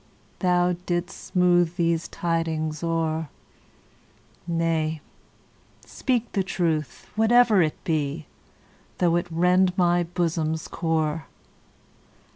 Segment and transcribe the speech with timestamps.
[0.39, 4.99] Thou 'dst smooth these tidings o'er,—Nay,
[5.85, 8.25] speak the truth, whatever it be,
[8.97, 11.27] Though it rend my bosom's core.